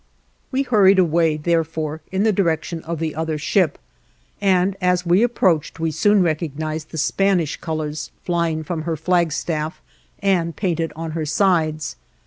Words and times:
We 0.51 0.63
hurried 0.63 0.97
away, 0.97 1.37
therefore, 1.37 2.01
in 2.11 2.23
the 2.23 2.33
direction 2.33 2.81
of 2.85 2.97
the 2.97 3.13
other 3.13 3.37
ship, 3.37 3.77
and 4.41 4.75
as 4.81 5.05
we 5.05 5.21
approached 5.21 5.79
we 5.79 5.91
soon 5.91 6.23
recognized 6.23 6.89
the 6.89 6.97
Spanish 6.97 7.55
colors 7.57 8.09
flying 8.23 8.63
from 8.63 8.81
her 8.81 8.97
flagstaff 8.97 9.79
and 10.17 10.55
painted 10.55 10.91
on 10.95 11.11
her 11.11 11.27
sides. 11.27 11.97